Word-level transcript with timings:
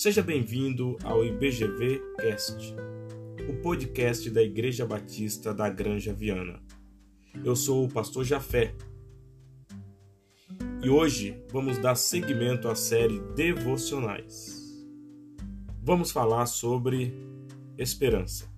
Seja 0.00 0.22
bem-vindo 0.22 0.96
ao 1.04 1.22
IBGV 1.22 2.00
Cast, 2.18 2.74
o 3.50 3.60
podcast 3.60 4.30
da 4.30 4.42
Igreja 4.42 4.86
Batista 4.86 5.52
da 5.52 5.68
Granja 5.68 6.14
Viana. 6.14 6.58
Eu 7.44 7.54
sou 7.54 7.84
o 7.84 7.88
pastor 7.92 8.24
Jafé 8.24 8.74
e 10.82 10.88
hoje 10.88 11.44
vamos 11.50 11.76
dar 11.76 11.96
seguimento 11.96 12.66
à 12.66 12.74
série 12.74 13.20
Devocionais. 13.34 14.82
Vamos 15.82 16.10
falar 16.10 16.46
sobre 16.46 17.12
esperança. 17.76 18.50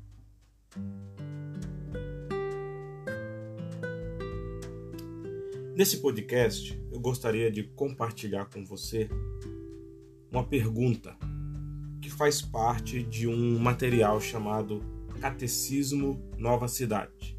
Nesse 5.74 6.00
podcast, 6.00 6.80
eu 6.92 7.00
gostaria 7.00 7.50
de 7.50 7.64
compartilhar 7.64 8.44
com 8.44 8.64
você 8.64 9.08
uma 10.30 10.44
pergunta 10.44 11.16
faz 12.22 12.40
parte 12.40 13.02
de 13.02 13.26
um 13.26 13.58
material 13.58 14.20
chamado 14.20 14.80
Catecismo 15.20 16.22
Nova 16.38 16.68
Cidade. 16.68 17.36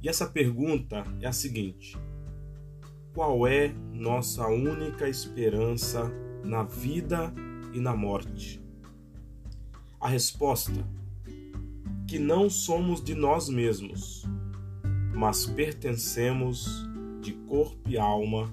E 0.00 0.08
essa 0.08 0.24
pergunta 0.24 1.02
é 1.20 1.26
a 1.26 1.32
seguinte: 1.32 1.98
Qual 3.12 3.44
é 3.44 3.74
nossa 3.92 4.46
única 4.46 5.08
esperança 5.08 6.12
na 6.44 6.62
vida 6.62 7.34
e 7.72 7.80
na 7.80 7.96
morte? 7.96 8.62
A 10.00 10.08
resposta: 10.08 10.88
que 12.06 12.20
não 12.20 12.48
somos 12.48 13.02
de 13.02 13.16
nós 13.16 13.48
mesmos, 13.48 14.24
mas 15.12 15.44
pertencemos 15.44 16.88
de 17.20 17.32
corpo 17.32 17.90
e 17.90 17.98
alma 17.98 18.48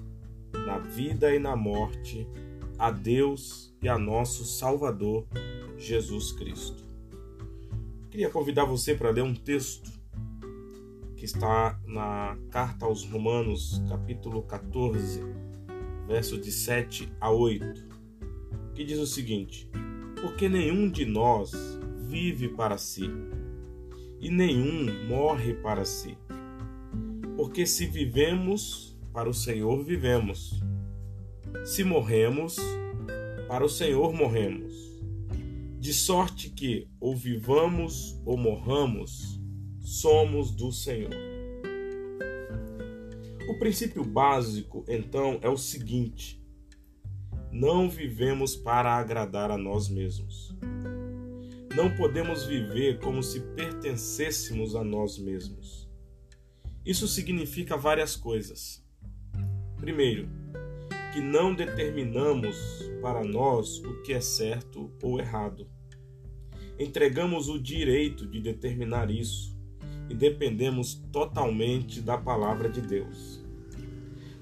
na 0.66 0.78
vida 0.78 1.32
e 1.32 1.38
na 1.38 1.54
morte 1.54 2.26
a 2.82 2.90
Deus 2.90 3.72
e 3.80 3.88
a 3.88 3.96
nosso 3.96 4.44
Salvador 4.44 5.24
Jesus 5.78 6.32
Cristo. 6.32 6.84
Queria 8.10 8.28
convidar 8.28 8.64
você 8.64 8.92
para 8.92 9.10
ler 9.10 9.22
um 9.22 9.36
texto 9.36 9.88
que 11.14 11.24
está 11.24 11.80
na 11.86 12.36
carta 12.50 12.84
aos 12.84 13.04
Romanos, 13.04 13.80
capítulo 13.88 14.42
14, 14.42 15.22
versos 16.08 16.40
de 16.40 16.50
7 16.50 17.08
a 17.20 17.30
8, 17.30 17.86
que 18.74 18.82
diz 18.82 18.98
o 18.98 19.06
seguinte: 19.06 19.70
Porque 20.20 20.48
nenhum 20.48 20.90
de 20.90 21.04
nós 21.04 21.52
vive 22.08 22.48
para 22.48 22.76
si, 22.78 23.08
e 24.18 24.28
nenhum 24.28 25.06
morre 25.06 25.54
para 25.54 25.84
si. 25.84 26.18
Porque 27.36 27.64
se 27.64 27.86
vivemos, 27.86 28.98
para 29.12 29.30
o 29.30 29.34
Senhor 29.34 29.84
vivemos 29.84 30.60
se 31.64 31.84
morremos, 31.84 32.56
para 33.48 33.64
o 33.64 33.68
Senhor 33.68 34.12
morremos. 34.12 34.72
De 35.78 35.92
sorte 35.92 36.50
que, 36.50 36.88
ou 37.00 37.14
vivamos 37.16 38.20
ou 38.24 38.36
morramos, 38.36 39.40
somos 39.80 40.50
do 40.50 40.70
Senhor. 40.72 41.14
O 43.48 43.58
princípio 43.58 44.04
básico, 44.04 44.84
então, 44.88 45.38
é 45.42 45.48
o 45.48 45.56
seguinte: 45.56 46.42
não 47.50 47.90
vivemos 47.90 48.56
para 48.56 48.94
agradar 48.94 49.50
a 49.50 49.58
nós 49.58 49.88
mesmos. 49.88 50.56
Não 51.76 51.94
podemos 51.96 52.44
viver 52.44 52.98
como 53.00 53.22
se 53.22 53.40
pertencêssemos 53.40 54.74
a 54.74 54.84
nós 54.84 55.18
mesmos. 55.18 55.90
Isso 56.84 57.06
significa 57.06 57.76
várias 57.76 58.16
coisas. 58.16 58.84
Primeiro, 59.78 60.28
que 61.12 61.20
não 61.20 61.54
determinamos 61.54 62.56
para 63.02 63.22
nós 63.22 63.78
o 63.84 64.02
que 64.02 64.14
é 64.14 64.20
certo 64.20 64.90
ou 65.02 65.20
errado. 65.20 65.66
Entregamos 66.78 67.50
o 67.50 67.60
direito 67.60 68.26
de 68.26 68.40
determinar 68.40 69.10
isso 69.10 69.54
e 70.08 70.14
dependemos 70.14 70.94
totalmente 71.12 72.00
da 72.00 72.16
palavra 72.16 72.68
de 72.68 72.80
Deus. 72.80 73.44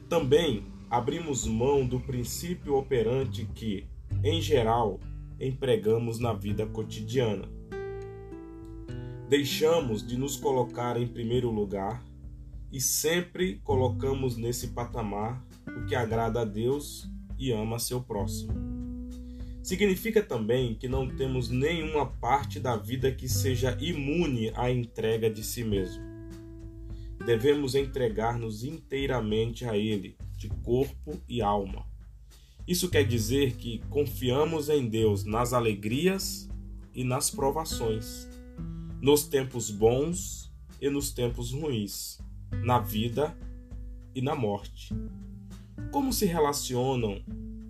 Também 0.08 0.64
abrimos 0.88 1.44
mão 1.44 1.84
do 1.84 1.98
princípio 1.98 2.76
operante 2.76 3.44
que, 3.52 3.88
em 4.22 4.40
geral, 4.40 5.00
empregamos 5.40 6.20
na 6.20 6.32
vida 6.32 6.66
cotidiana. 6.66 7.48
Deixamos 9.28 10.06
de 10.06 10.16
nos 10.16 10.36
colocar 10.36 11.00
em 11.00 11.06
primeiro 11.06 11.50
lugar 11.50 12.04
e 12.72 12.80
sempre 12.80 13.60
colocamos 13.64 14.36
nesse 14.36 14.68
patamar 14.68 15.44
o 15.78 15.86
que 15.86 15.94
agrada 15.94 16.40
a 16.40 16.44
Deus 16.44 17.10
e 17.38 17.52
ama 17.52 17.78
seu 17.78 18.00
próximo. 18.00 18.52
Significa 19.62 20.22
também 20.22 20.74
que 20.74 20.88
não 20.88 21.08
temos 21.08 21.48
nenhuma 21.48 22.06
parte 22.06 22.58
da 22.58 22.76
vida 22.76 23.12
que 23.12 23.28
seja 23.28 23.76
imune 23.80 24.50
à 24.54 24.70
entrega 24.70 25.30
de 25.30 25.44
si 25.44 25.62
mesmo. 25.62 26.02
Devemos 27.24 27.74
entregar-nos 27.74 28.64
inteiramente 28.64 29.64
a 29.66 29.76
Ele, 29.76 30.16
de 30.36 30.48
corpo 30.48 31.20
e 31.28 31.42
alma. 31.42 31.84
Isso 32.66 32.88
quer 32.88 33.04
dizer 33.04 33.56
que 33.56 33.78
confiamos 33.90 34.68
em 34.68 34.88
Deus 34.88 35.24
nas 35.24 35.52
alegrias 35.52 36.48
e 36.94 37.04
nas 37.04 37.30
provações, 37.30 38.28
nos 39.00 39.24
tempos 39.24 39.70
bons 39.70 40.50
e 40.80 40.88
nos 40.88 41.12
tempos 41.12 41.52
ruins, 41.52 42.18
na 42.64 42.78
vida 42.78 43.36
e 44.14 44.22
na 44.22 44.34
morte. 44.34 44.94
Como 45.90 46.12
se 46.12 46.24
relacionam 46.24 47.20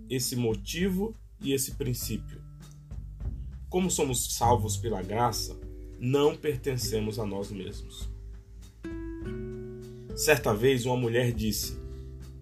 esse 0.07 0.35
motivo 0.35 1.15
e 1.41 1.53
esse 1.53 1.71
princípio? 1.71 2.39
Como 3.67 3.89
somos 3.89 4.35
salvos 4.35 4.77
pela 4.77 5.01
graça, 5.01 5.59
não 5.99 6.35
pertencemos 6.35 7.17
a 7.17 7.25
nós 7.25 7.51
mesmos. 7.51 8.11
Certa 10.15 10.53
vez 10.53 10.85
uma 10.85 10.95
mulher 10.95 11.31
disse: 11.33 11.79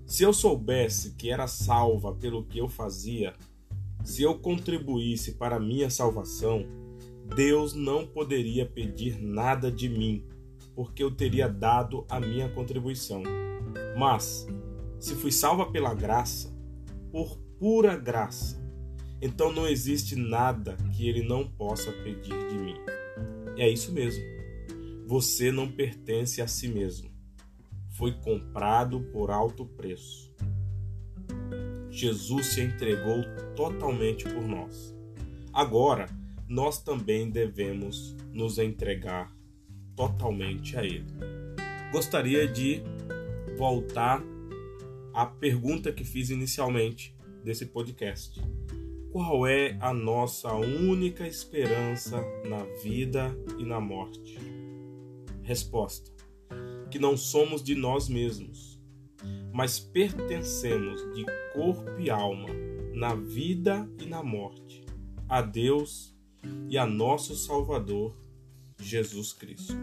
Se 0.05 0.23
eu 0.23 0.33
soubesse 0.33 1.11
que 1.11 1.31
era 1.31 1.47
salva 1.47 2.13
pelo 2.13 2.43
que 2.43 2.57
eu 2.57 2.67
fazia, 2.67 3.33
se 4.03 4.21
eu 4.21 4.37
contribuísse 4.37 5.35
para 5.35 5.55
a 5.55 5.61
minha 5.61 5.89
salvação, 5.89 6.65
Deus 7.37 7.73
não 7.73 8.05
poderia 8.05 8.65
pedir 8.65 9.17
nada 9.21 9.71
de 9.71 9.87
mim, 9.87 10.25
porque 10.75 11.01
eu 11.01 11.09
teria 11.11 11.47
dado 11.47 12.05
a 12.09 12.19
minha 12.19 12.49
contribuição. 12.49 13.23
Mas 13.97 14.45
se 14.99 15.15
fui 15.15 15.31
salva 15.31 15.71
pela 15.71 15.93
graça, 15.93 16.53
por 17.11 17.37
pura 17.59 17.95
graça, 17.95 18.59
então 19.21 19.51
não 19.51 19.67
existe 19.67 20.15
nada 20.15 20.77
que 20.95 21.07
ele 21.07 21.23
não 21.23 21.47
possa 21.47 21.91
pedir 21.91 22.47
de 22.47 22.57
mim. 22.57 22.75
É 23.57 23.67
isso 23.67 23.91
mesmo. 23.91 24.23
Você 25.05 25.51
não 25.51 25.69
pertence 25.69 26.41
a 26.41 26.47
si 26.47 26.67
mesmo. 26.67 27.09
Foi 27.89 28.13
comprado 28.13 29.01
por 29.11 29.29
alto 29.29 29.65
preço. 29.65 30.33
Jesus 31.89 32.47
se 32.47 32.61
entregou 32.61 33.23
totalmente 33.55 34.23
por 34.23 34.47
nós. 34.47 34.95
Agora, 35.51 36.07
nós 36.47 36.81
também 36.81 37.29
devemos 37.29 38.15
nos 38.31 38.57
entregar 38.57 39.35
totalmente 39.95 40.77
a 40.77 40.83
Ele. 40.83 41.05
Gostaria 41.91 42.47
de 42.47 42.81
voltar 43.57 44.23
a 45.19 45.25
pergunta 45.25 45.91
que 45.91 46.05
fiz 46.05 46.29
inicialmente 46.29 47.13
desse 47.43 47.65
podcast. 47.65 48.41
Qual 49.11 49.45
é 49.45 49.77
a 49.81 49.93
nossa 49.93 50.53
única 50.53 51.27
esperança 51.27 52.23
na 52.47 52.63
vida 52.81 53.37
e 53.57 53.65
na 53.65 53.81
morte? 53.81 54.37
Resposta: 55.43 56.09
que 56.89 56.97
não 56.97 57.17
somos 57.17 57.61
de 57.61 57.75
nós 57.75 58.07
mesmos, 58.07 58.81
mas 59.51 59.77
pertencemos 59.77 61.01
de 61.13 61.25
corpo 61.53 61.99
e 61.99 62.09
alma, 62.09 62.47
na 62.93 63.13
vida 63.13 63.91
e 64.01 64.05
na 64.05 64.23
morte, 64.23 64.85
a 65.27 65.41
Deus 65.41 66.15
e 66.69 66.77
a 66.77 66.85
nosso 66.85 67.35
Salvador, 67.35 68.15
Jesus 68.79 69.33
Cristo. 69.33 69.75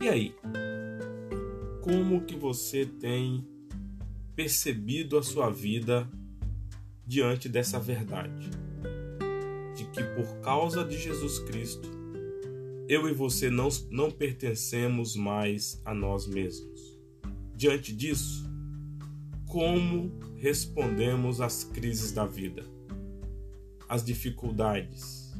E 0.00 0.08
aí? 0.08 0.34
Como 1.80 2.22
que 2.24 2.34
você 2.34 2.84
tem 2.84 3.51
percebido 4.34 5.18
a 5.18 5.22
sua 5.22 5.50
vida 5.50 6.08
diante 7.06 7.48
dessa 7.48 7.78
verdade, 7.78 8.48
de 9.76 9.84
que 9.86 10.02
por 10.02 10.40
causa 10.40 10.84
de 10.84 10.98
Jesus 10.98 11.38
Cristo, 11.40 11.88
eu 12.88 13.08
e 13.08 13.12
você 13.12 13.50
não, 13.50 13.68
não 13.90 14.10
pertencemos 14.10 15.16
mais 15.16 15.80
a 15.84 15.94
nós 15.94 16.26
mesmos. 16.26 16.98
Diante 17.54 17.92
disso, 17.92 18.50
como 19.46 20.18
respondemos 20.36 21.40
às 21.40 21.64
crises 21.64 22.12
da 22.12 22.26
vida, 22.26 22.64
às 23.88 24.04
dificuldades? 24.04 25.32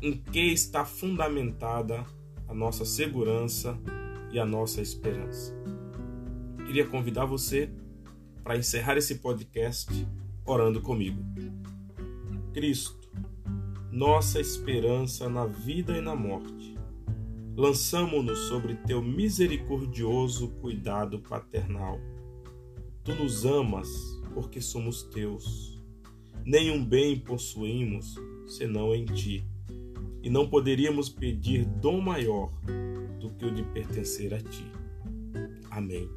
Em 0.00 0.16
que 0.16 0.52
está 0.52 0.84
fundamentada 0.84 2.04
a 2.48 2.54
nossa 2.54 2.84
segurança 2.84 3.78
e 4.32 4.38
a 4.38 4.44
nossa 4.44 4.80
esperança? 4.80 5.54
Queria 6.66 6.86
convidar 6.86 7.24
você 7.24 7.70
para 8.42 8.56
encerrar 8.56 8.96
esse 8.96 9.16
podcast 9.16 9.88
orando 10.44 10.80
comigo. 10.80 11.22
Cristo, 12.52 13.08
nossa 13.90 14.40
esperança 14.40 15.28
na 15.28 15.46
vida 15.46 15.96
e 15.96 16.00
na 16.00 16.14
morte. 16.14 16.76
Lançamo-nos 17.56 18.38
sobre 18.48 18.74
teu 18.74 19.00
misericordioso 19.00 20.48
cuidado 20.60 21.20
paternal. 21.20 21.98
Tu 23.04 23.14
nos 23.14 23.46
amas 23.46 23.88
porque 24.34 24.60
somos 24.60 25.04
teus. 25.04 25.80
Nenhum 26.44 26.84
bem 26.84 27.18
possuímos 27.18 28.16
senão 28.46 28.94
em 28.94 29.04
ti, 29.04 29.44
e 30.22 30.30
não 30.30 30.48
poderíamos 30.48 31.08
pedir 31.08 31.64
dom 31.64 32.00
maior 32.00 32.52
do 33.20 33.30
que 33.30 33.44
o 33.44 33.54
de 33.54 33.62
pertencer 33.62 34.34
a 34.34 34.40
ti. 34.40 34.64
Amém. 35.70 36.08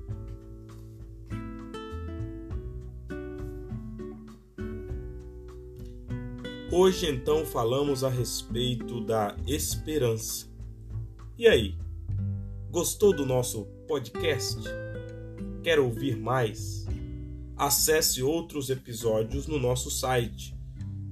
Hoje 6.72 7.10
então 7.10 7.48
falamos 7.48 8.04
a 8.04 8.10
respeito 8.10 9.02
da 9.02 9.36
esperança. 9.48 10.48
E 11.36 11.48
aí? 11.48 11.76
Gostou 12.70 13.12
do 13.12 13.26
nosso 13.26 13.66
podcast? 13.88 14.62
Quer 15.64 15.80
ouvir 15.80 16.16
mais? 16.16 16.86
Acesse 17.58 18.22
outros 18.22 18.70
episódios 18.70 19.48
no 19.48 19.58
nosso 19.58 19.90
site 19.90 20.56